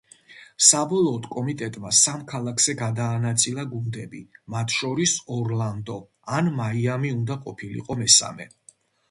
საბოლოოდ 0.67 1.25
კომიტეტმა 1.33 1.91
სამ 1.97 2.23
ქალაქზე 2.31 2.75
გადაანაწილა 2.79 3.67
გუნდები, 3.75 4.23
მათ 4.55 4.75
შორის 4.79 5.15
ორლანდო 5.37 6.01
ან 6.39 6.51
მაიამი 6.63 7.15
უნდა 7.21 7.39
ყოფილიყო 7.47 8.01
მესამე. 8.03 8.51